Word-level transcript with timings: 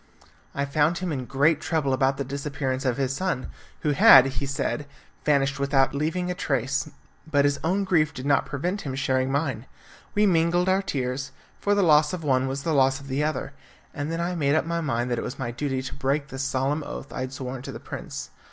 I 0.55 0.65
found 0.65 0.97
him 0.97 1.11
in 1.11 1.25
great 1.25 1.61
trouble 1.61 1.93
about 1.93 2.17
the 2.17 2.23
disappearance 2.23 2.85
of 2.85 2.97
his 2.97 3.15
son, 3.15 3.51
who 3.81 3.91
had, 3.91 4.25
he 4.25 4.47
said, 4.47 4.87
vanished 5.25 5.59
without 5.59 5.93
leaving 5.93 6.31
a 6.31 6.33
trace; 6.33 6.89
but 7.29 7.45
his 7.45 7.59
own 7.63 7.83
grief 7.83 8.11
did 8.11 8.25
not 8.25 8.47
prevent 8.47 8.81
him 8.81 8.95
sharing 8.95 9.31
mine. 9.31 9.67
We 10.15 10.25
mingled 10.25 10.67
our 10.69 10.81
tears, 10.81 11.31
for 11.59 11.75
the 11.75 11.83
loss 11.83 12.13
of 12.13 12.23
one 12.23 12.47
was 12.47 12.63
the 12.63 12.73
loss 12.73 12.99
of 12.99 13.09
the 13.09 13.23
other, 13.23 13.53
and 13.93 14.11
then 14.11 14.19
I 14.19 14.33
made 14.33 14.55
up 14.55 14.65
my 14.65 14.81
mind 14.81 15.11
that 15.11 15.19
it 15.19 15.23
was 15.23 15.37
my 15.37 15.51
duty 15.51 15.83
to 15.83 15.93
break 15.93 16.29
the 16.29 16.39
solemn 16.39 16.81
oath 16.83 17.13
I 17.13 17.19
had 17.21 17.31
sworn 17.31 17.61
to 17.61 17.71
the 17.71 17.79
prince. 17.79 18.31